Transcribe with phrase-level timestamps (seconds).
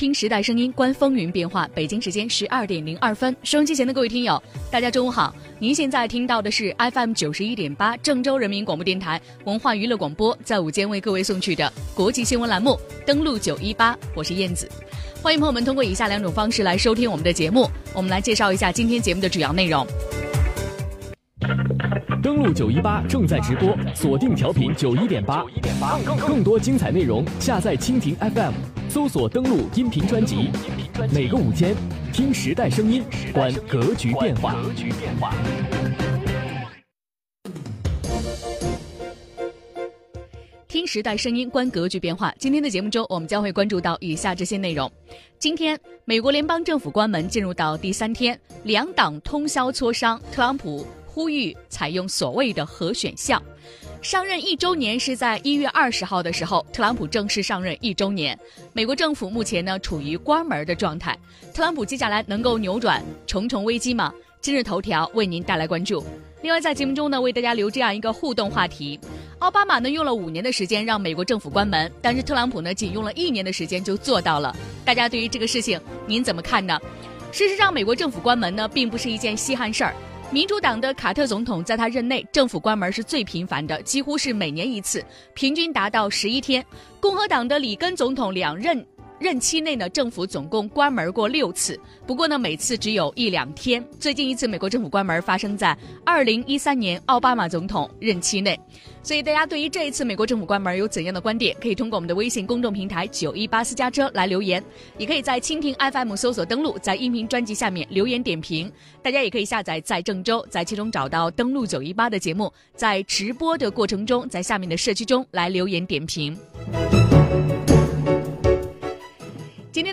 [0.00, 1.68] 听时代声音，观风云变化。
[1.74, 5.34] 北京时间十二点零二分，收音机前的各位听友，大家中午好。
[5.58, 12.80] 您现在听到的是 FM 九十一点八，郑州人民广播电台文化娱乐广播，在午间为各位送去的国际新闻栏目。
[13.04, 14.66] 登录九一八，我是燕子。
[15.20, 17.68] 欢迎朋友们通过以下两种方式来收听我们的节目。
[17.92, 19.86] 我们来介绍一下今天节目的主要内容。
[22.30, 25.44] 登录九一八正在直播，锁定调频九一点八，
[26.24, 28.52] 更多精彩内容下载蜻蜓 FM，
[28.88, 30.48] 搜索登录音频专辑。
[31.12, 31.74] 每个午间，
[32.12, 34.54] 听时代声音，观格局变化。
[40.68, 42.32] 听时代声音，观格局变化。
[42.38, 44.88] 今天的节目中，我们将会关注到以下这些内容：
[45.40, 50.86] 今天，美国联邦政府关门进入到第三天，两党通宵磋商，特朗普。
[51.12, 53.42] 呼吁采用所谓的核选项。
[54.00, 58.38] 上任一周年是在一月二十号的时候，特朗普正式上任一周年。
[58.72, 61.18] 美国政府目前呢处于关门的状态。
[61.52, 64.12] 特朗普接下来能够扭转重重危机吗？
[64.40, 66.02] 今日头条为您带来关注。
[66.40, 68.98] 另外，在节目中呢，为大家留这样一个互动话题：
[69.40, 74.56] 奥巴马呢用了五年的时间让美国政府关门，但是特朗普呢仅用了一年的时间就做到了。
[74.82, 76.80] 大家对于这个事情您怎么看呢？
[77.32, 79.94] 事实上，美国政府关门呢并不是一件稀罕事儿。
[80.32, 86.64] 民主党的卡特总统在他任内，政府关门是最频繁的，几乎是每年一次，平均达到十一天。
[87.00, 88.86] 共和党的里根总统两任。
[89.20, 93.84] 任期内呢，政府总共关门过六次，不过呢，每次只有一两天。
[93.98, 95.76] 最近一次美国政府关门发生在
[96.06, 98.58] 二零一三年奥巴马总统任期内，
[99.02, 104.64] 所以大家对于这一次美国政府关门有怎样的观点，可以通过我们的微信公众平台九一八私家车来留言，
[104.96, 108.72] 也可以在蜻蜓 FM 搜索登录，在音频专辑下面留言点评。
[109.02, 116.34] 大家也可以下载在郑州，在其中找到登录九一八的节目，在直播的过程中，在下面的社区中来留言点评。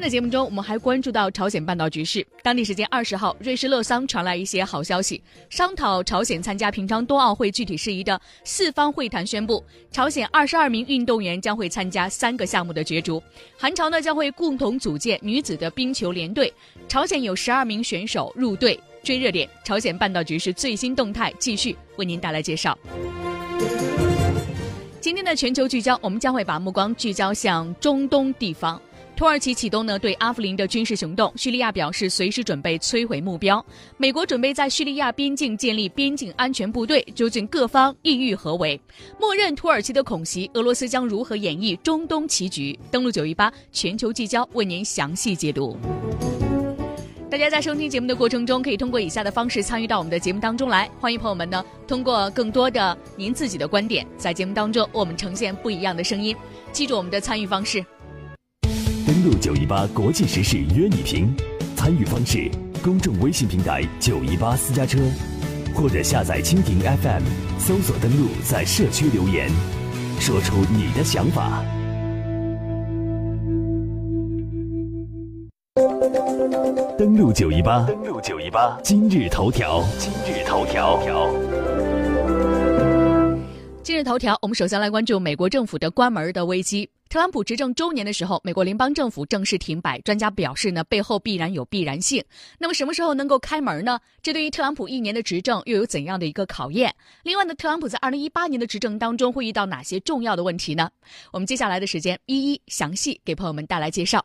[0.09, 2.25] 节目中，我们还关注到朝鲜半岛局势。
[2.41, 13.21] 当地时间二十号，瑞士乐桑传来一些好消息，商讨朝鲜参加平昌冬奥会具体事宜的四方会谈宣布，朝鲜二十二名运动员将会参加三个项目的角逐。
[13.57, 16.53] 韩朝呢将会共同组建女子的冰球联队，
[16.87, 18.79] 朝鲜有十二名选手入队。
[19.03, 22.77] 追热点，朝鲜半岛局势最新动态，继续为您带来介绍。
[24.99, 28.81] 今天的全球聚焦，我们将会把目光聚焦向中东地方。
[29.17, 33.65] 土耳其启动呢对阿夫林的军事行动，叙利亚表示随时准备摧毁目标。
[33.97, 38.79] 美国准备在叙利亚边境建立边境安全部队，究竟各方意欲何为？
[39.19, 42.77] 默认土耳其的恐袭，俄罗斯将如何演绎中东棋局？
[42.91, 45.75] 登录九一八全球聚焦为您详细解读。
[47.27, 50.87] 大家在收听节目的过程中，可以通过以下的方式参与到我们的节目当中来。
[50.99, 56.35] 欢迎朋友们呢通过更多的您自己的观点，在节目当中我们呈现不一样的声音。
[56.71, 57.83] 记住我们的参与方式。
[59.07, 61.33] 登录九一八国际时事约你评，
[61.77, 62.51] 参与方式：
[62.83, 64.99] 公众微信平台九一八私家车，
[65.73, 67.23] 或者下载蜻蜓 FM，
[67.57, 69.49] 搜索登录，在社区留言，
[70.19, 71.63] 说出你的想法。
[76.97, 81.56] 登录九一八，登录九一八，今日头条，今日头条。
[83.87, 86.89] 今日头条，我们首先来关注美国政府的关门的危机。
[87.07, 89.97] 特朗普执政周年的时候，美国联邦政府正式停摆。
[90.01, 92.21] 专家表示呢，背后必然有必然性。
[92.59, 93.97] 那么什么时候能够开门呢？
[94.21, 96.93] 这对于特朗普一年的执政又有怎样的一个考验？
[97.23, 100.89] 另外呢，特朗普在二零一八年的执政当中会遇到哪些重要的问题呢？
[101.31, 104.21] 我们接下来的时间一一详细给朋友们带来介绍。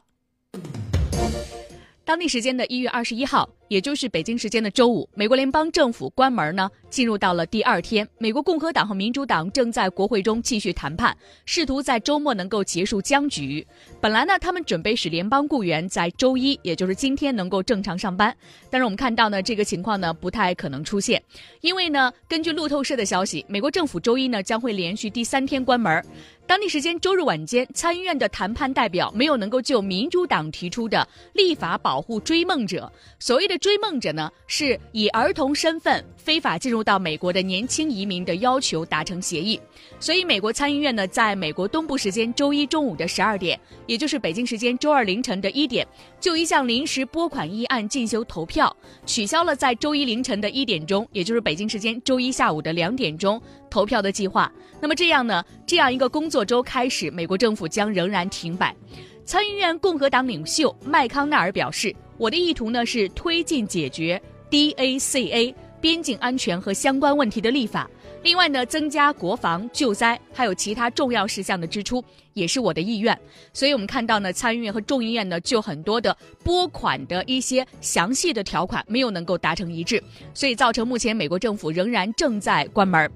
[2.04, 3.48] 当地时间的一月二十一号。
[3.68, 8.06] 也就是北京时间的周五，美国联邦政府关门呢，进入到了第二天。
[8.18, 13.66] 美国共和党和民主党正在国会中继续谈判，试图在周末能够结束僵局。
[13.98, 18.36] 本来呢，他们准备使联邦雇员在周一，也就是今天能够正常上班。
[18.68, 21.22] 但是我们看到呢，这个情况呢不太可能出现，
[21.62, 26.04] 因为呢，根据路透社的消息，美国政府周一呢将会连续第三天关门。
[26.46, 33.52] 当地时间周日晚间，参议院的谈判代表没有能够就民主党提出的立法保护追梦者，所谓的。
[33.62, 39.60] 追梦者呢，是以儿童身份非法进入到美国的年轻移民的要求达成协议，
[40.00, 43.56] 所以美国参议院呢，在美国东部时间周一中午的十二点，
[43.86, 45.86] 也就是北京时间周二凌晨的一点，
[46.22, 48.74] 就一项临时拨款议案进行投票，
[49.04, 54.50] 取消了在周一凌晨的一点钟，也就是北京时间周一下午的两点钟投票的计划。
[54.80, 58.72] 那么这样呢，这样一个工作周开始，美国政府将仍然停摆。
[59.24, 61.94] 参议院共和党领袖麦康奈尔表示。
[62.18, 67.90] 我的意图呢是推进解决 DACA 边境安全和相关问题的立法。
[68.22, 72.02] 另外呢，增加国防、救灾还有其他重要事项的支出
[72.34, 73.18] 也是我的意愿。
[73.52, 80.02] 所以我们看到呢，参议院和众议院呢就很多的拨款的一些详细的条款没有能够达成一致，
[80.32, 83.10] 所以造成目前美国政府仍然正在关门。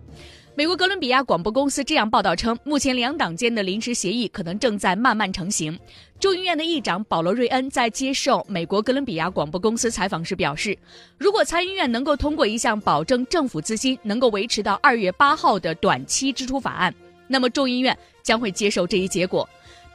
[0.56, 5.79] 美国哥伦比亚广播公司这样报道称，目前两党间的临时协议可能正在慢慢成型。
[6.18, 10.76] 众议院的议长保罗·瑞恩在接受美国哥伦比亚广播公司采访时表示，
[11.18, 16.94] 如果参议院能够通过一项保证政府资金能够维持到二月八号的短期支出法案，
[17.28, 19.46] 那么众议院将会接受这一结果。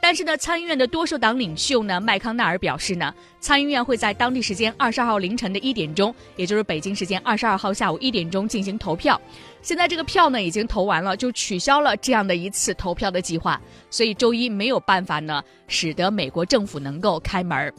[0.04, 9.18] 但是呢，参议院的多数党领袖呢，麦康奈尔表示呢，参议院会在当地时间二十二号凌晨的一点钟，也就是北京时间二十二号下午一点钟进行投票。
[9.62, 13.60] 现在这个票呢已经投完了，就取消了这样的一次投票的计划，
[13.90, 17.72] 所以周一没有办法呢，使得美国政府能够开门。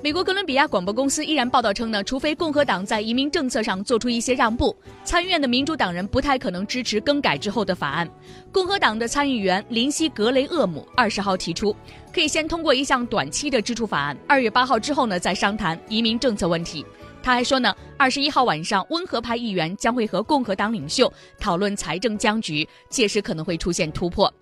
[0.00, 8.08] 美国哥伦比亚广播公司依然报道称呢，除非共和党在移民政策上做出一些让步，参议院的民主党人不太可能支持更改之后的法案。
[8.52, 11.74] 共和党的参议员林西格雷厄姆二十号提出，
[12.14, 16.86] 可以先通过一项短期的支出法案，二月八号之后呢再商谈移民政策问题。
[17.20, 24.32] 他还说呢，二十一号晚上温和派议员将会和共和党领袖讨论财政僵局，届时可能会出现突破。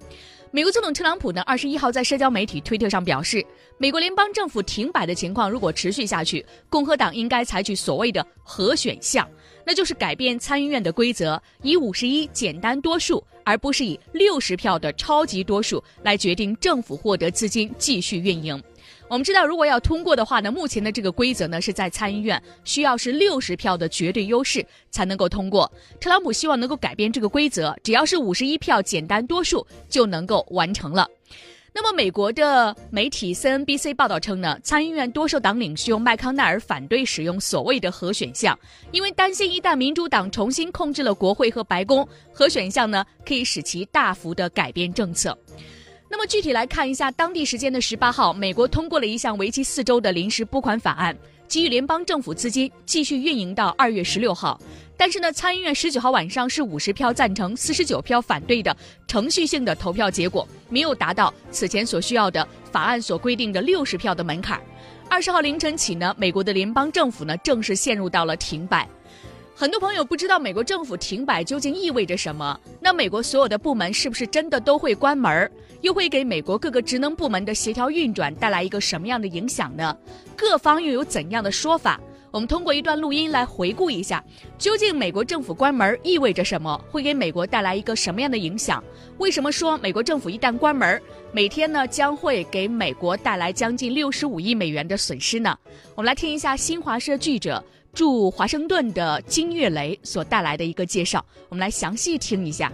[0.53, 3.45] 美国总统特朗普呢，二十一号在社交媒体推特上表示，
[3.79, 9.29] 美国联邦政府停摆的情况如果持续下去，共和党应该采取所谓的核选项，
[9.67, 18.63] 那就是改变参议院的规则，以五十一简单多数，而不是以六十票的超级多数来决定政府获得资金继续运营。
[19.09, 25.71] 我们知道，如果要通过的话呢，目前的这个规则呢是在参议院需要是六十票的绝对优势才能够通过。
[26.01, 31.09] 特朗普希望能够改变这个规则，只要是五十一票简单多数就能够完成了。
[31.73, 38.59] 那么，美国的媒体 CNBC 报道称呢，参议院多数党领袖麦康奈尔反对使用所谓的核选项，
[38.93, 45.37] 因为担心一旦民主党重新控制了国会和白宫，核选项呢可以使其大幅的改变政策。
[46.09, 51.17] 那么具体来看一下，当地时间的十八号，美国通过了一项为期四周的临时拨款法案，
[51.49, 54.59] 给予联邦政府资金继续运营到二月十六号。
[54.97, 58.75] 但是呢，参议院十九号晚上是五十票赞成、四十九票反对的
[59.07, 64.61] 程序性的投票结果，没有达到此前所需要的法案所规定的六十票的门槛。
[65.11, 68.89] 二十号凌晨起呢，美国的联邦政府呢正式陷入到了停摆。
[69.59, 72.61] 很多朋友不知道美国政府停摆究竟意味着什么？
[72.79, 75.51] 那美国所有的部门是不是真的都会关门？
[75.81, 79.97] 又会给美国各个职能部门的协调运转带来一个什么样的影响呢？
[80.37, 81.99] 各方又有怎样的说法？
[82.31, 84.23] 我们通过一段录音来回顾一下，
[84.59, 86.79] 究竟美国政府关门意味着什么？
[86.91, 88.85] 会给美国带来一个什么样的影响？
[89.17, 91.01] 为什么说美国政府一旦关门，
[91.33, 95.59] 每天呢将会给美国带来将近六十五亿美元的损失呢？
[95.95, 97.65] 我们来听一下新华社记者。
[97.97, 102.71] 驻华盛顿的金岳雷所带来的一个介绍，我们来详细听一下。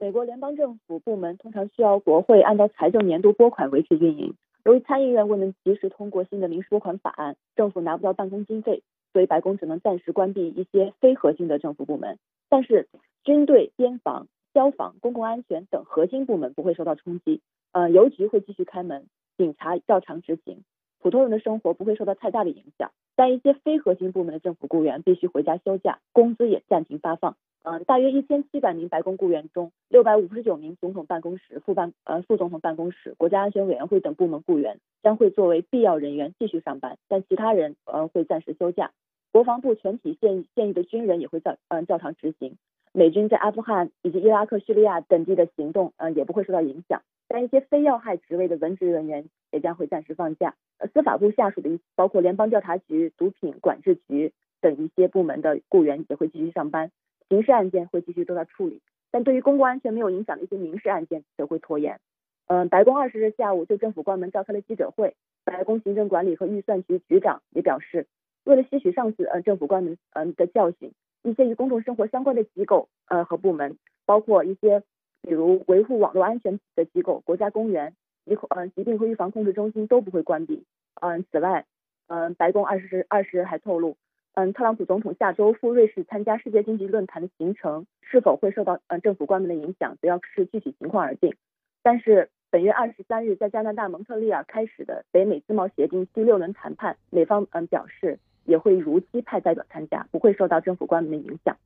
[0.00, 4.32] 美国联邦政府部门通常需要国会按照财政年度拨款维持运营。
[4.64, 12.18] 由于参议院未能及时通过新的临时拨款法案，政府拿不到办公经费，所以白宫只能暂时关闭一些非核心的政府部门。
[12.48, 12.88] 但是，
[13.22, 17.42] 军队、边防、消防、公共安全等核心部门不会受到冲击。
[17.72, 19.04] 呃，邮局会继续开门，
[19.36, 20.62] 警察照常执行。
[21.04, 27.36] 普通人的生活不会受到太大的影响，但一些非核心部门的政府雇员必须回家休假，工资也暂停发放。
[27.62, 38.90] 嗯，大约一千七百名白宫雇员中，六百五十九名总统办公室、副办呃副总统办公室、国家安全委员会等部门雇员将会作为必要人员继续上班，但其他人呃会暂时休假。
[39.30, 42.56] 国防部全体现现役的军人也会照嗯照常执行。
[42.94, 47.02] 美军在阿富汗以及伊拉克、叙利亚等地的行动嗯也不会受到影响。
[47.34, 50.54] 但一些非要害职位的文职人员也将会暂时放假。
[50.78, 56.92] 呃，司法部下属的一包括联邦调查局、毒品管制局等一些部门的雇员也会继续上班，
[57.28, 58.80] 刑事案件会继续都在处理。
[59.10, 61.98] 但对于公共安全没有影响的一些民事案件则会拖延。
[62.46, 68.06] 嗯，白宫二十日下午就政府关门召开了记者会，白宫行政管理和预算局局长也表示，
[68.44, 70.92] 为了吸取上次呃政府关门嗯的教训，
[71.24, 73.76] 一些与公众生活相关的机构呃和部门，
[74.06, 74.84] 包括一些。
[75.26, 77.94] 比如维护网络安全的机构、国家公园、
[78.26, 80.64] 疾嗯疾病和预防控制中心都不会关闭。
[81.00, 81.64] 嗯，此外，
[82.08, 83.96] 嗯，白宫二十日二十日还透露，
[84.34, 91.34] 嗯，特朗普总统下周赴瑞士参加世界经济论坛的行程是否会受到嗯政府关门的影响，则要视具体情况而定。
[91.82, 101.56] 但是本月二十三日在加拿大蒙特利尔开始的北美自贸协定第六轮谈判，美方嗯表示也会如期派代表参加，不会受到政府关门的影响。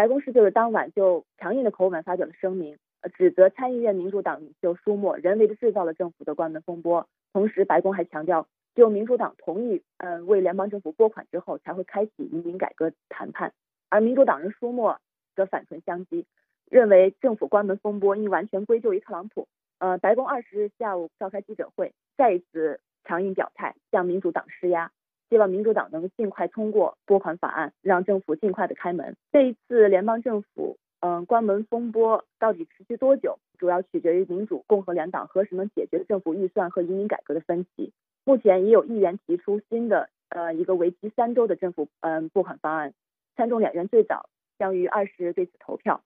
[0.00, 2.78] 白宫是就是当晚就强硬的口吻发表了声明，
[3.18, 7.06] 指责参议院民主党领袖舒默人为的制造了政府的关门风波。
[7.34, 13.52] 同时，白宫还强调，只有民主党同意，嗯，为联邦政府拨款之后，才会开启移民改革谈判。
[13.90, 14.98] 而民主党人舒默
[15.36, 16.24] 则反唇相讥，
[16.70, 19.48] 认为政府关门风波应完全归咎于特朗普。
[19.80, 24.90] 呃，白宫二十日下午召开记者会，再一次强硬表态，向民主党施压，
[25.30, 29.16] 希望民主党能尽快通过拨款法案，让政府尽快的开门。
[29.30, 37.92] 这一次联邦政府，嗯，关门风波到底持续多久，主要取决于民主、共和两党何时能解决政府预算和移民改革的分歧。
[38.24, 42.92] 目前已有议员提出新的，呃，一个为期三周的政府，嗯，拨款方案，
[43.36, 46.02] 参众两院最早将于二十日对此投票。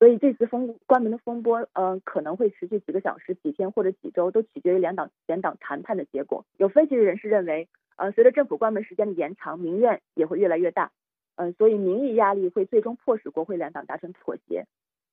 [0.00, 6.44] 所以这次封关门的风波，嗯，可能会持续几个小时、几天或者几周，都取决于两党两党谈判的结果。
[6.58, 10.90] 有分析人士认为，呃，随着政府关门时间的延长，民怨也会越来越大，
[11.36, 14.66] 嗯，所以民意压力会最终迫使国会两党达成妥协。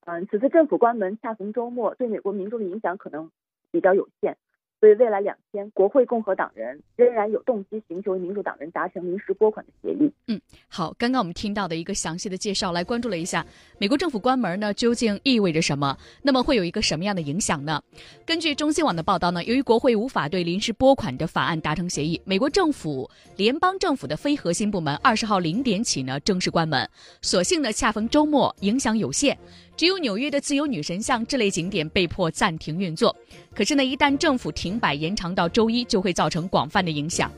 [0.06, 3.32] 嗯，此次政府关门恰逢周末，对美国民众的影响可能
[3.72, 4.38] 比较有限。
[4.82, 10.12] 所以未来两天，国会共和党人仍然有动机寻求民主党人达成临时拨款的协议。
[10.26, 13.46] 嗯，好，刚刚我们听到的一个详细的介绍，来关注了一下
[13.78, 15.96] 美国政府关门呢究竟意味着什么？
[16.24, 17.80] 那么会有一个什么样的影响呢？
[18.26, 23.08] 根据中新网的报道呢，由于国会无法对临时拨款的法案达成协议，美国政府
[23.38, 26.90] 联邦政府的非核心部门二十号零点起呢正式关门，
[27.22, 29.38] 所幸呢恰逢周末，影响有限。
[29.76, 33.16] 只有纽约的自由女神像这类景点被迫暂停运作。
[33.56, 37.32] 可是呢，一旦政府停摆延长到周一，就会造成广泛的影响。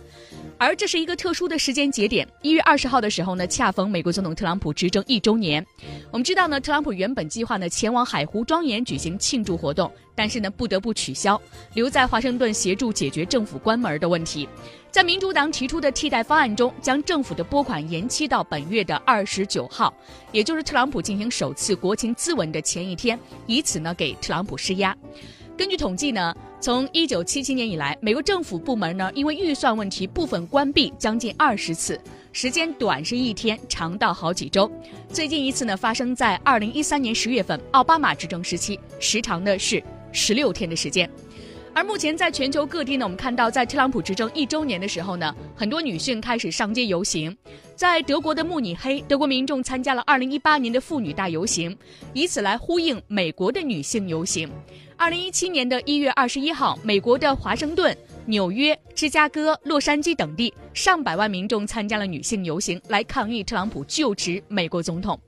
[0.58, 5.66] 而这是一个特殊的时间节点，一月二十号的时候呢，恰逢美国总统特朗普执政一周年。
[6.12, 11.42] 我们知道呢，特朗普原本计划呢前往海湖庄园举行庆祝活动，但是呢不得不取消，
[11.74, 14.48] 留在华盛顿协助解决政府关门的问题。
[14.94, 19.92] 在民主党提出的替代方案中，将政府的拨款延期到本月的二十九号，
[20.32, 24.96] 也就是特朗普进行首次国情咨文的前一天，以此呢给特朗普施压。
[25.58, 32.00] 根据统计呢，从一九七七年以来，美国政府部门呢因为预算问题部分关闭将近二十次，
[32.32, 34.72] 时间短是一天，长到好几周。
[35.10, 41.10] 最近一次呢发生在二零一三年十月份，奥巴马执政时期，时长呢是十六天的时间。
[41.76, 47.36] 而目前在全球各地呢，我们看到在特朗普执政一周年的时候呢，很多女性开始上街游行。
[47.76, 51.76] 在德国的慕尼黑，德国民众参加了2018年的妇女大游行，
[52.14, 54.48] 以此来呼应美国的女性游行。
[55.00, 65.20] 2017年的一月二十一号，美国的华盛顿、纽约、芝加哥、洛杉矶等地，上百万民众参加了女性游行，来抗议特朗普就职美国总统。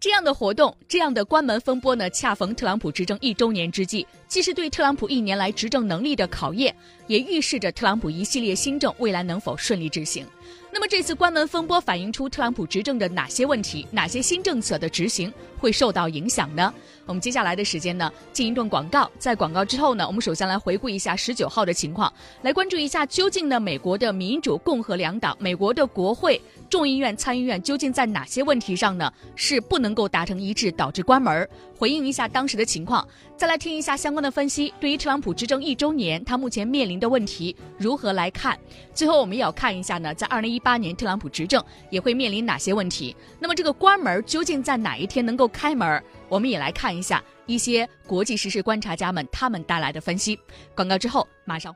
[0.00, 6.74] 这样的活动，这样的关门风波呢，恰逢特朗普执政一周年之际，既是对特朗普一年来执政能力的考验，
[7.06, 10.26] 也预示着特朗普一系列新政未来能否顺利执行。
[10.72, 13.86] 那么这次关门风波反映出特朗普执政的哪些问题？
[13.90, 16.72] 哪些新政策的执行会受到影响呢？
[17.04, 19.10] 我们接下来的时间呢，进一段广告。
[19.18, 26.40] 在广告之后呢，我们首先来回顾一下十九号的情况，来关注一下究竟呢，美国的民主、共和两党，美国的国会、
[26.70, 31.46] 众议院、参议院究竟在哪些问题上呢，是不能够达成一致，导致关门？
[31.76, 34.72] 回应一下当时的情况，再来听一下相关的分析。
[34.78, 38.56] 对于特朗普执政一周年，他目前面临的问题如何来看？
[38.94, 43.16] 最后，我们也要看一下呢，在二零一八年特朗普执政也会面临哪些问题？
[43.40, 46.00] 那么这个关门究竟在哪一天能够开门？
[46.28, 50.38] 我们也来看一下一些国际时事观察家们他们带来的分析。
[50.76, 51.74] 广告之后马上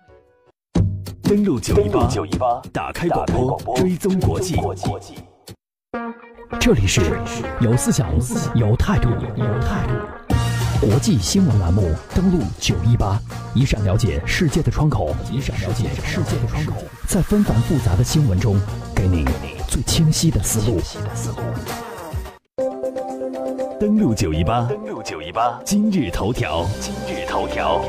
[1.24, 1.74] 登录九
[2.26, 3.24] 一八打开广
[3.64, 4.54] 播，追踪国际。
[6.60, 7.00] 这里是
[7.60, 8.10] 有思想、
[8.54, 11.94] 有态度、有态度国际新闻栏目。
[12.14, 13.18] 登录九一八，
[13.54, 16.74] 一扇了解世界的窗口，一扇了解世界的窗口，
[17.08, 18.60] 在纷繁复杂的新闻中，
[18.94, 19.24] 给你
[19.66, 20.78] 最清晰的思路。
[23.80, 27.82] 登录九一八，登录九一八，今日头条，今日头条。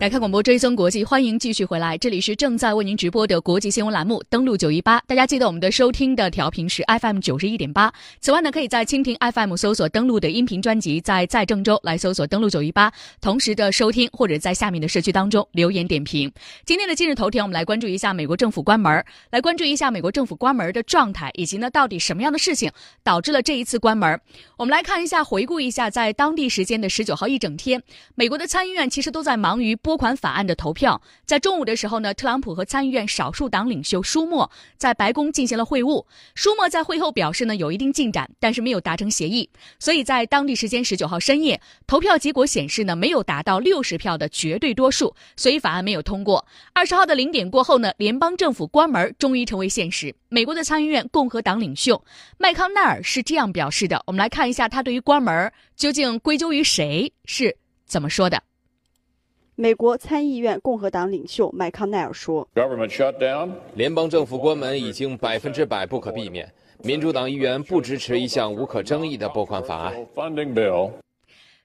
[0.00, 4.22] 打开广播追踪国际，欢迎继续回来，这里是正在为您直播的国际新闻栏目。
[4.30, 7.92] 登录九一八，大家记得我们的收听的调频是 FM 九十一点八。
[8.18, 12.90] 此外呢，可以在蜻蜓 FM 搜索登录的音频专辑，在在郑州来搜索登录九一八，
[13.20, 16.32] 同时的收听或者在下面的社区当中留言点评。
[16.64, 22.72] 今天的今日头条，我们来关注一下美国政府关门，来关注一下美国政府关门的状态，以及呢到底什么样的事情
[23.04, 24.18] 导致了这一次关门。
[24.56, 27.82] 我们来看一下，回顾一下，在当地时间的十九号一整天，
[28.14, 29.76] 美国的参议院其实都在忙于。
[29.90, 36.06] 拨款法案的投票，在中午的时候呢，特朗普和参议院少数党领袖舒默在白宫进行了会晤。
[36.36, 39.50] 舒默在会后表示呢，有一定进展，但是没有达成协议。
[39.80, 46.46] 所以在当地时间十九号深夜，投票结果显示呢，没有达到六十票的绝对多数，所以法案没有通过。
[46.72, 50.14] 二十号的零点过后呢，联邦政府关门终于成为现实。
[50.28, 52.00] 美国的参议院共和党领袖
[52.38, 58.40] 麦康奈尔是这样表示的，我们来看一下他对于关门究竟归咎于谁是怎么说的。
[59.60, 62.48] 美国参议院共和党领袖麦康奈尔说
[63.76, 66.50] ：“联邦政府关门已经百分之百不可避免。
[66.82, 69.94] 民主党议员不支持一项无可争议的拨款法案。”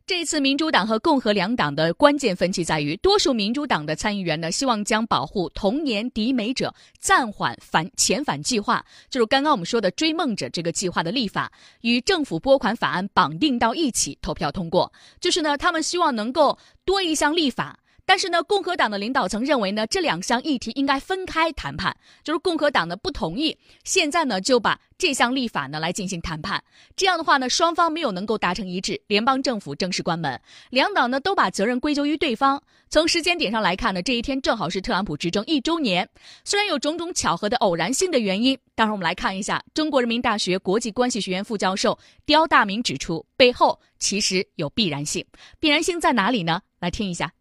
[0.06, 11.50] 这次民主党和共和两党的关键分歧在于，多数民主党的参议员呢，希望将保护童年抵美者暂缓返遣返计划，就是刚刚我们说的追梦者这个计划的立法，
[11.80, 14.92] 与政府拨款法案绑定到一起投票通过。
[15.22, 17.80] 就是呢，他们希望能够多一项立法。
[18.06, 23.58] 但是呢，共和党的领导层认为呢，这两项议题应该分开谈判，就是共和党呢不同意。
[23.84, 26.64] 现在呢，就把这项立法呢来进行谈判。
[26.96, 30.40] 这样的话呢，双方没有能够达成一致，联邦政府正式关门。
[30.70, 32.62] 两党呢都把责任归咎于对方。
[32.90, 36.08] 从时间点上来看呢，这一天正好是特朗普执政一周年。
[36.44, 45.26] 虽然有种种巧合的偶然性的原因，待会我们来看一下中国人民大学国际关系学院副教授刁大明指出，背后其实有必然性。
[45.60, 46.62] 必然性在哪里呢？
[46.80, 47.32] 来听一下。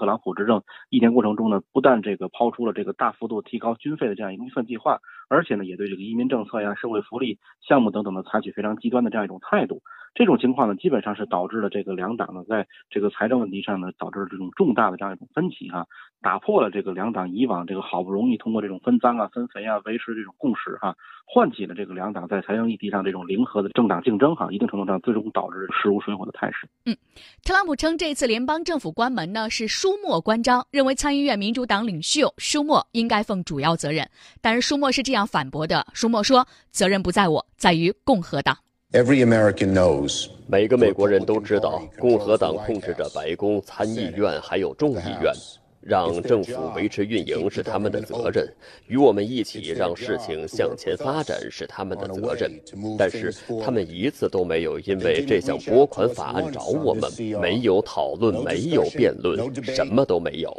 [0.00, 9.82] 特朗普执政一年过程中呢，不但这个抛出了这个大幅度提高军费的这样一个预算计划，而且呢，也对这个移民政策呀、社会福利项目等等的采取非常极端的这样一种态度。
[10.12, 15.86] 这种情况呢，基本上是导致了这个两党呢，在这个财政问题上呢，导致了这种重大的这样一种分歧哈，
[16.20, 26.68] 打破了这个两党以往这个好不容易通过这种分赃啊、分肥啊维持这种共识哈，唤起了这个两党在财政议题上这种零和的政党竞争哈，一定程度上最终导致势如水火的态势。
[26.84, 26.96] 嗯，
[27.44, 34.10] 特朗普称这次联邦政府关门呢是舒默关张，认为参议院民主党领袖舒默应该负主要责任，
[34.42, 38.58] 但是舒默是这样反驳的：舒默说，责任不在我，在于共和党。
[38.92, 45.32] Every American knows，每个美国人都知道，共和党控制着白宫、参议院还有众议院，
[45.80, 48.52] 让政府维持运营是他们的责任，
[48.88, 52.50] 与我们一起让事情向前发展是他们的责任。
[52.98, 53.32] 但是
[53.64, 57.08] 他们一次都没有因为这项拨款法案找我们，
[57.40, 60.52] 没有讨论，没有辩论，什么都没有。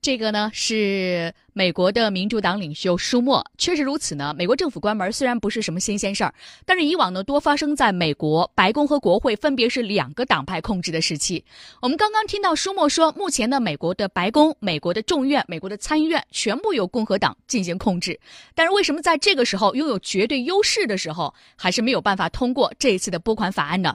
[0.00, 4.34] 这个呢是美国的民主党领袖舒默，确实如此呢。
[4.38, 6.32] 美国政府关门虽然不是什么新鲜事儿，
[6.64, 11.44] 但是以往呢多发生在美国白宫和国会分别是两个党派控制的时期。
[11.82, 18.18] 我们刚刚听到舒默说，目前呢美国的白宫、美国的众院、美国的参议院全部由共和党进行控制，
[18.54, 23.94] 但是为什么在这个时候拥有绝对优势的时候，还是没有办法通过这一次的拨款法案呢？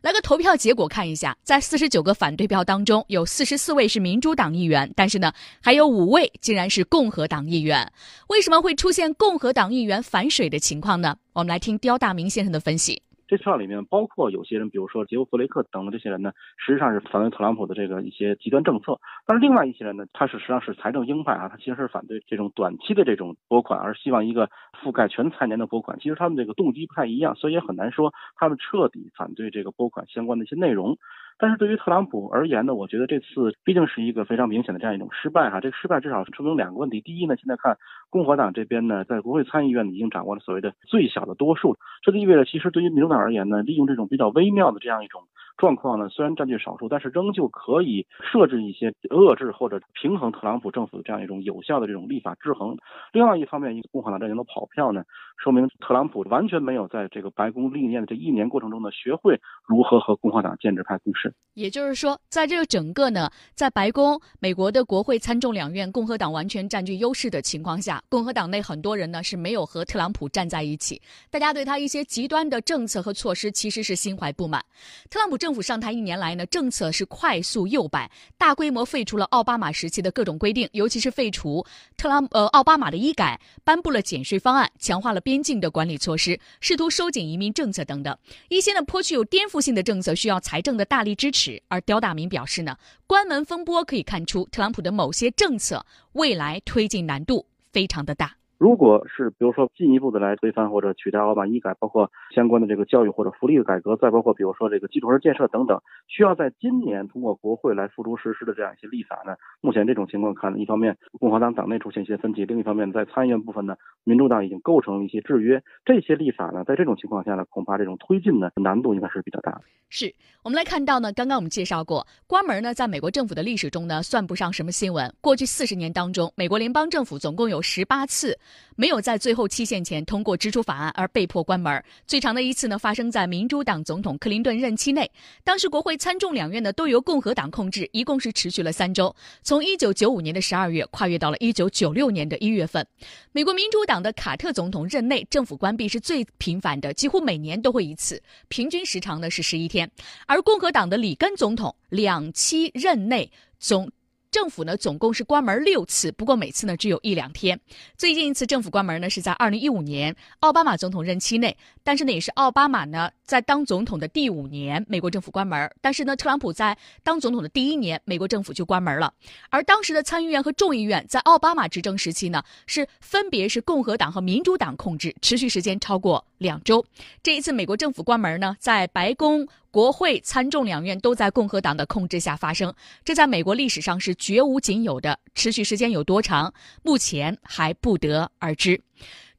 [0.00, 7.90] 来个投票结果看一下，在四十九个反对票当中，有四十四位是民主党议员，但是呢，还有五位竟然是共和党议员。
[8.28, 11.16] 为什么会出现共和党议员反水的情况呢？
[11.32, 13.02] 我们来听刁大明先生的分析。
[13.26, 19.00] 这票里面包括有些人，比如说杰夫·弗雷克等的这些人呢，实际上是反对特朗普的这个一些极端政策。
[19.26, 24.48] 但是另外一些人呢，他是实际上是财政鹰派啊，他其实是反对这种短期的这种拨款，而希望一个
[24.80, 25.98] 覆盖全财年的拨款。
[25.98, 30.96] 其实他们这个动机不太一样，所以也很难说他们彻底反对这个拨款相关的一些内容。
[31.38, 35.60] 但是对于特朗普而言呢，我觉得这次毕竟是一个非常明显的这样一种失败哈。
[35.60, 37.76] 这个失败至少说明两个问题：第一呢，现在看
[38.10, 45.22] 共和党这边呢，在国会参议院已经掌握了所谓的最小的多数，这就意味着其实对于民主党而言呢，利用这种比较微妙的这样一种。
[45.56, 52.76] 状况呢，虽然占据少数，但是仍旧可以设置一些遏制或者平衡特朗普政府的这样一种有效的这种立法制衡。
[53.12, 55.04] 另外一方面，一个共和党阵营的跑票呢，
[55.36, 61.34] 说明特朗普完全没有在这个白宫历练的这一年过程中呢，学会如何和共和党建制派共事。
[61.54, 74.60] 也就是说，在这个整个呢，在白宫、美国的国会参众两院共和党完全占据优势的情况下，共和党内很多人呢是没有和特朗普站在一起，大家对他一些极端的政策和措施其实是心怀不满。
[75.08, 75.38] 特朗普。
[75.44, 81.62] 政府上台一年来呢，政策是快速右摆，大规模废除了奥巴马时期的各种规定，尤其是废除
[81.98, 88.16] 特朗呃奥巴马的医改，颁布了减税方案，强化了边境的管理措施，试图收紧移民政策等等。
[88.48, 91.43] 一些呢颇具有颠覆性的政策需要财政的大力支持。
[91.68, 92.76] 而刁大明表示呢，
[93.06, 98.36] 关门风波可以看出特朗普的某些政策未来推进难度非常的大。
[98.58, 109.34] 如果是比如说进一步的来推翻或者取代奥巴马医改，包括相关的这个教育或者福利的改革，再包括比如说这个基础设施建设等等，需要在今年通过国会来付诸实施的这样一些立法呢？
[109.60, 115.62] 目前这种情况看，一方面共和党党内出现一些分歧，另一方面在参议院部分呢，民主党已经构成了一些制约。
[115.84, 119.62] 这些立法呢，在这种情况下呢，恐怕这种推进呢难度应该是比较大的。
[119.90, 120.12] 是
[120.42, 125.12] 我们来看到呢，刚刚我们介绍过，关门呢，在美国政府的历史中呢，算不上什么新闻。
[125.20, 128.36] 过去四十年当中，美国联邦政府总共有十八次
[128.76, 131.82] 没有在最后期限前通过支出法案而被迫关门。
[132.06, 135.10] 最长的一次呢，发生在民主党总统克林顿任期内，
[135.42, 142.86] 当时国会参众两院呢都由共和党控制，一共是持续了三周，从一九九五年的十二月跨越到了一九九六年的一月份。
[143.32, 149.90] 美国民主党的卡特总统任内政府关闭是最频繁的，几乎每年都会一次，平均时长呢是十一天。
[150.26, 153.90] 而共和党的里根总统两期任内总。
[154.34, 157.56] 政府呢总共是关门六次，不过每次呢只有一两天。
[157.96, 165.72] 最近一次政府关门呢是在二零一五年奥巴马总统任期内，但是呢也是奥巴马呢在当总统的第五年，美国政府关门。
[165.80, 169.14] 但是呢特朗普在当总统的第一年，美国政府就关门了。
[169.50, 176.84] 而当时的参议院和众议院在奥巴马执政时期呢是分别是共和党和民主党控制，持续时间超过两周。
[177.22, 179.46] 这一次美国政府关门呢，在白宫。
[179.74, 182.72] 国会参众两院都在共和党的控制下发生，
[183.04, 185.18] 这在美国历史上是绝无仅有的。
[185.34, 188.80] 持续时间有多长，目前还不得而知。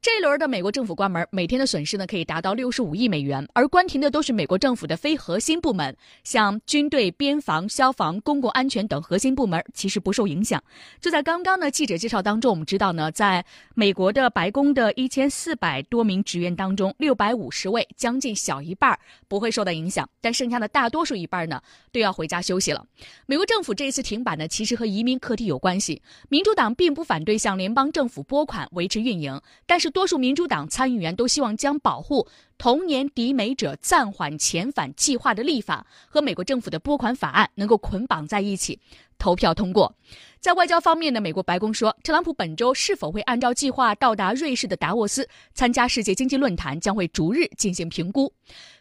[0.05, 10.63] 这一轮的美国政府关门，每天的损失呢可以达到六十五亿美元，而关停的都是美国政府的非核心部门，像军队、边防、消防、公共安全等核心部门其实不受影响。
[11.01, 18.95] 就在刚刚呢记者介绍当中，我们知道呢，在美国的白宫的一千四百多名职员当中，六百五十位，将近小一半
[19.27, 21.59] 不会受到影响，但剩下的大多数一半呢
[21.91, 22.85] 都要回家休息了。
[23.25, 25.99] 美国政府这一次停摆呢，其实和移民课题有关系。
[26.29, 29.94] 民主党并不反对向联邦政府拨款维持运营，但是。
[29.95, 38.79] 多数民主党参议员都希望将保护童年抵美者暂缓遣返计划的立法和美国政府的拨款法案能够捆绑在一起，
[39.17, 39.93] 投票通过。
[40.39, 48.31] 在外交方面呢，美国白宫说，特朗普本周是否会按照计划到达瑞士的达沃斯参加世界经济论坛，将会逐日进行评估。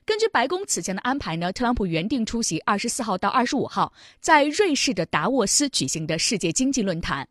[0.04, 7.26] 根据白宫此前的安排呢，特朗普原定出席二十四号到二十五号在瑞士的达沃斯举行的世界经济论坛。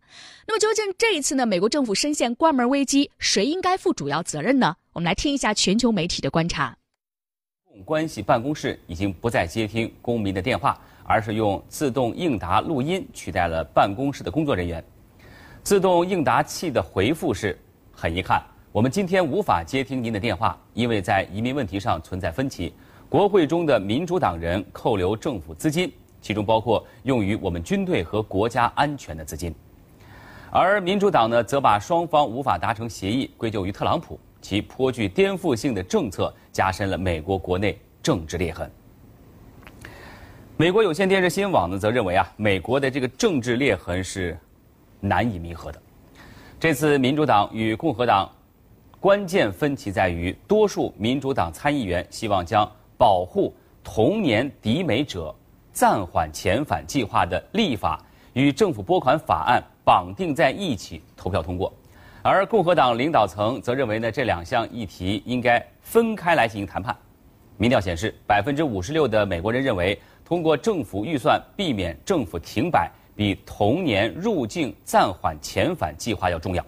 [0.48, 4.76] 那么，究竟这一次呢，美国政府深陷关门危机，谁应该负主要责任呢？
[4.94, 6.78] 我们来听一下全球媒体的观察。
[7.66, 10.80] 公共关系办公室已经不再接听公民的电话。
[11.06, 14.82] 而是用自动应答录音取代了办公室的工作人员。
[15.62, 17.60] 自动应答器的回复是：
[17.92, 22.74] 很遗憾，我们今天无法接听您的电话，因为在移民问题上存在分歧。
[23.10, 29.54] 国会中的民主党人扣留政府资金，其中包括用于我们军队和国家安全的资金。
[30.50, 38.70] 而民主党呢，则把双方无法达成协议归咎于特朗普，其颇具颠覆性的政策加深了美国国内政治裂痕。
[40.58, 44.38] 美国有线电视新闻网呢，则认为啊，美国的这个政治裂痕是
[45.00, 45.82] 难以弥合的。
[46.60, 48.30] 这次民主党与共和党
[49.00, 53.54] 关键分歧在于，多数民主党参议员希望将保护
[53.84, 55.34] 童年抵美者
[55.72, 58.00] 暂缓遣返计划的立法
[58.34, 61.74] 与政府拨款法案绑定在一起投票通过，
[62.26, 66.96] 而共和党领导层则认为呢，这两项议题应该分开来进行谈判。
[67.58, 70.00] 民调显示，百分之五十六的美国人认为。
[70.26, 76.66] 通过政府预算避免政府停摆，比同年入境暂缓遣返计划要重要。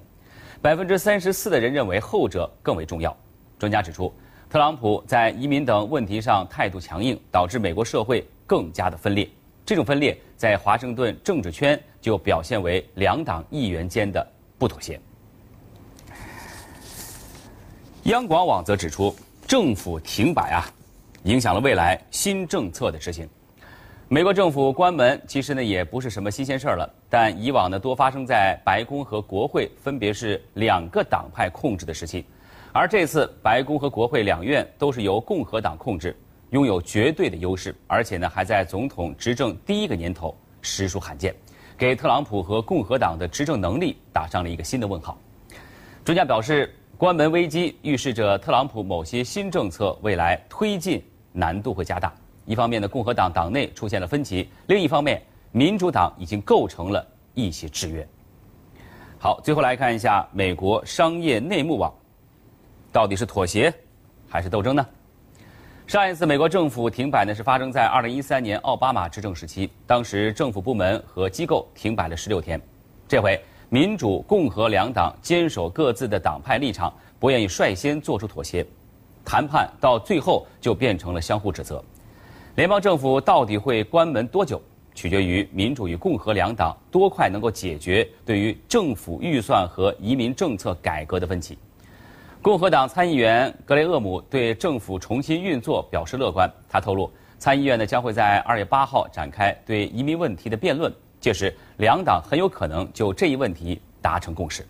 [0.61, 3.15] 百分之三十四的人认为后者更为重要。
[3.57, 4.13] 专家指出，
[4.49, 9.27] 特朗普在移民等问题上态度强硬，导致美国社会更加的分裂。
[9.65, 14.27] 这种分裂在华盛顿政治圈就表现为两党议员间的
[14.59, 14.99] 不妥协。
[18.05, 19.15] 央广网则指出，
[19.47, 20.69] 政府停摆啊，
[21.23, 23.27] 影响了未来新政策的执行。
[24.09, 32.23] 美国政府关门其实呢也不是什么新鲜事儿了，但以往呢多发生在白宫和国会分别是两个党派控制的时期，
[32.71, 36.15] 而这次白宫和国会两院都是由共和党控制，
[36.51, 41.33] 拥有绝对的优势，而且呢还在总统执政第一个年头，实属罕见，
[41.75, 45.17] 给特朗普和共和党的执政能力打上了一个新的问号。
[46.03, 51.03] 专家表示，关门危机预示着特朗普某些新政策未来推进
[51.34, 52.13] 难度会加大。
[52.45, 58.08] 一方面呢，共和党党内出现了分歧；另一方面，民主党已经构成了一些制约。
[59.19, 61.93] 好，最后来看一下美国商业内幕网，
[62.93, 63.73] 到底是妥协
[64.29, 64.88] 还是斗争呢？
[65.88, 72.60] 上一次美国政府停摆呢，是发生在二零一三年奥巴马执政时期，当时政府部门和机构停摆了十六天。
[73.05, 73.38] 这回
[73.69, 78.65] 民主、共和两党坚守各自的党派立场，不愿意率先做出妥协，
[79.23, 81.84] 谈判到最后就变成了相互指责。
[82.56, 84.62] 联邦政府到底会关门多久，
[84.93, 91.58] 取决于民主与共和两党多快能够解决对于政府预算和移民政策改革的分歧。
[92.41, 96.49] 共和党参议员格雷厄姆对政府重新运作表示乐观。
[96.69, 100.93] 他透露，参议院呢将会在二月八号展开对移民问题的辩论，
[101.25, 104.63] 确实两党很有可能就这一问题达成共识。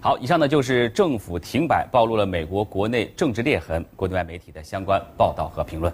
[0.00, 5.92] 好，以上呢就是政府停摆暴露了美国国内政治裂痕，国内外媒体的相关报道和评论。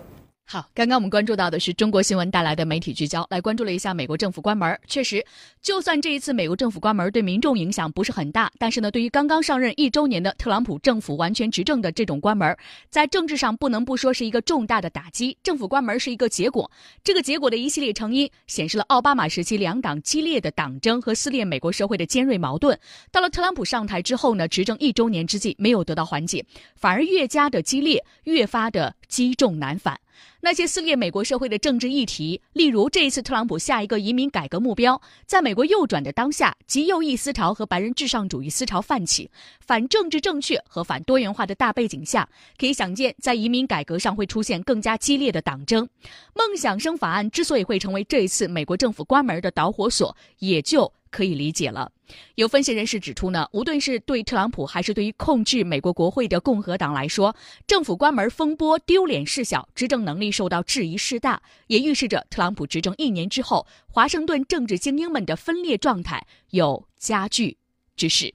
[0.48, 4.78] 好，刚刚我们关注到的是中国新闻带来的媒体聚焦，来关注了一下美国政府关门。
[4.86, 5.26] 确实，
[5.60, 12.56] 就算这一次美国政府关门对民众影响不是很大，但是呢，对于刚刚上任一周年的特朗普政府完全执政的这种关门，
[12.88, 15.36] 在政治上不能不说是一个重大的打击。
[15.42, 16.70] 政府关门是一个结果，
[17.02, 22.78] 这个结果的一系列成因显示了奥巴马时期两党激烈的党争和撕裂美国社会的尖锐矛盾。
[23.10, 29.98] 到了特朗普上台之后呢，执政一周年之际没有得到缓解，反而越加的激烈，越发的积重难返。
[30.40, 45.88] 那些撕裂美国社会的政治议题，例如这一次特朗普下一个移民改革目标，在美国右转的当下，极右翼思潮和白人至上主义思潮泛起，反政治正确和反多元化的大背景下，可以想见，在移民改革上会出现更加激烈的党争。
[46.34, 50.92] 梦想生法案之所以会成为这一次美国政府关门的导火索，也就。
[51.16, 51.90] 可以理解了。
[52.34, 57.34] 有分析人士指出呢，无论是对特朗普还是对于控制美国国会的共和党来说，
[57.66, 67.56] 政府关门风波丢脸事小，执政能力受到质疑事大，也预示着特朗普执政一年之后，华盛顿政治精英们的分裂状态有加剧
[67.96, 68.34] 之势。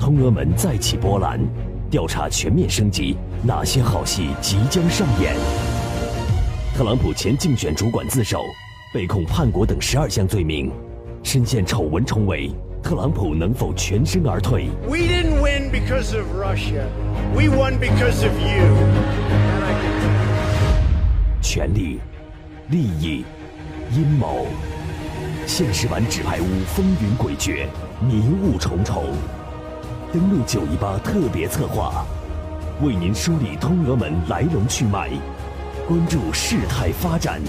[0.00, 1.40] 通俄门再起波澜，
[1.88, 5.36] 调查全面升级，哪些好戏即将上演？
[6.76, 8.42] 特朗普前竞选主管自首，
[8.92, 10.70] 被控叛国等十二项罪名。
[11.22, 12.50] 深陷丑闻重围，
[12.82, 16.86] 特朗普能否全身而退？We didn't win because of Russia.
[17.34, 18.76] We won because of you.
[21.42, 22.00] 权力、
[22.70, 23.24] 利益、
[23.92, 24.46] 阴谋，
[25.46, 27.66] 现实版纸牌屋风云诡谲，
[28.00, 29.04] 迷雾重重。
[30.12, 32.06] 登录九一八特别策划，
[32.80, 35.10] 为您梳理通俄门来龙去脉，
[35.86, 37.42] 关注事态发展。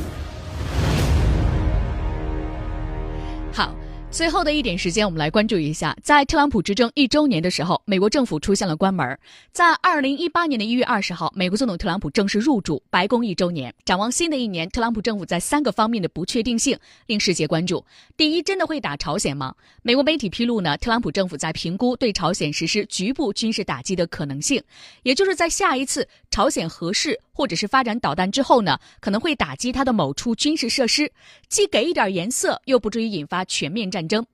[4.12, 9.17] 最后的一点时间，我们来关注一下，在特朗普执政一周年的时候，美国政府出现了关门。
[9.52, 13.74] 在二零一八年的一月二十号，美国总统特朗普正式入主白宫一周年。
[13.86, 17.86] 展望新的一年，特朗普政府在三个方面的不确定性令世界关注。
[18.17, 19.54] 第一，真的会打朝鲜吗？
[19.84, 24.62] 美国媒体披露呢，特朗普政府在评估对朝鲜实施局部军事打击的可能性，
[25.04, 31.10] 也就是在下一次朝鲜核试或者是发展导弹之后呢，可能会打击它的某处军事设施，
[31.47, 34.06] 既给一点颜色，又不至于引发全面战。
[34.06, 34.25] 争。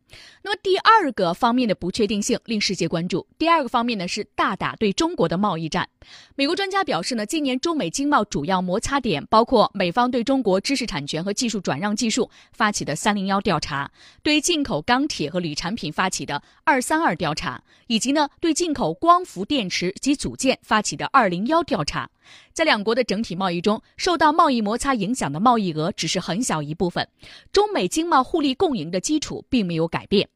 [0.43, 3.25] 那么第二个方面的不确定性令世界关注。
[3.37, 5.89] 第二个方面呢是大打对中国的贸易战。
[6.35, 13.91] 美国专家表示呢，今年中美经贸主要摩擦点包括美方对中国知识产权和技术转让技术发起的“三零幺”调查，
[14.21, 22.09] 对进口钢铁和铝产品发起的“二三二”调查，以及呢对进口光伏电池及组件发起的“二零幺”调查。
[22.53, 27.07] 在两国的整体贸易中，受到贸易摩擦影响的贸易额只是很小一部分，
[27.51, 30.27] 中美经贸互利共赢的基础并没有改变。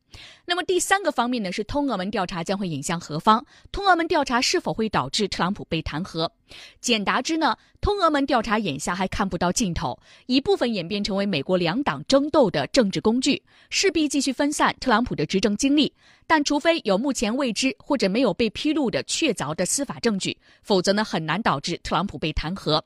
[0.49, 3.45] 那么第三个方面呢，是通俄门调查将会引向何方？
[3.71, 6.27] 通俄门调查是否会导致特朗普被弹劾？
[6.81, 15.93] 简答之呢，通俄门调查眼下还看不到尽头，一部分演变成为美国两党争斗的政治工具，势必继续分散特朗普的执政精力。
[16.25, 22.81] 但除非有目前未知或者没有被披露的确凿的司法证据，否则呢，很难导致特朗普被弹劾。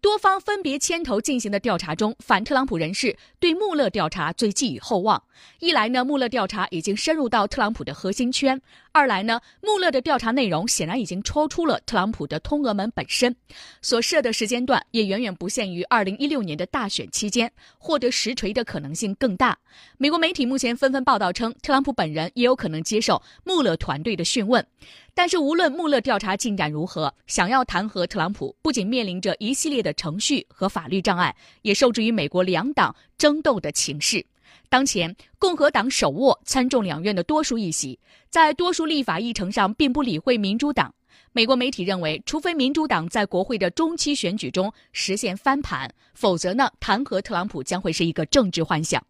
[0.00, 5.22] 多方分别牵头进行的调查中，反特朗普人士对穆勒调查最寄予厚望。
[5.60, 8.58] 一来呢，穆勒调查已经深入到特朗普的核心圈；
[8.92, 13.34] 二来呢，穆勒的调查内容显然已经超出了特朗普的通俄门本身，
[13.80, 19.56] 所设的时间段也远远不限于二零一六年的大选期间，获得实锤的可能性更大。
[19.96, 24.64] 美国媒体目前纷纷报道称，特朗普本人也有可能接受穆勒团队的讯问。
[25.14, 34.24] 但是，无论穆勒调查进展如何，想要弹劾特朗普，不仅面临着一系列的程序和法律障碍，也受制于美国两党争斗的情势。
[34.68, 40.94] 当前，共和党手握参众两院的多数议席，在多数立法议程上并不理会民主党。
[41.32, 49.00] 美国媒体认为，除非民主党在国会的中期选举中实现翻盘，否则呢，弹劾特朗普将会是一个政治幻想。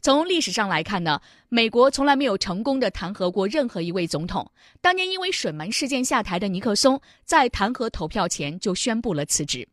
[0.00, 4.48] 从历史上来看呢，美国从来没有成功的弹劾过任何一位总统。
[4.80, 9.66] 当年因为水门事件下台的尼克松，在弹劾投票前就宣布了辞职。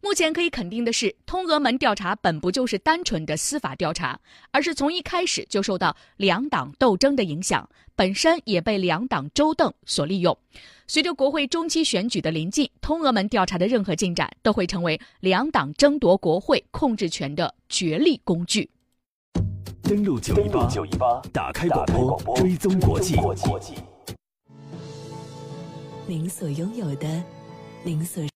[0.00, 4.18] 目前可以肯定的是，通俄门调查本不就是单纯的司法调查，
[4.50, 10.36] 而是从一开始就受到两党斗争的影响，本身也被两党周邓所利用。
[10.86, 18.68] 随着国会中期选举的临近，通俄门调查的任何进展都会成为两党争夺国会控制权的角力工具。
[19.82, 20.34] 登录九
[20.86, 23.16] 一八，打开广播，追踪国际。
[26.06, 27.22] 您所拥有的，
[27.82, 28.22] 您所。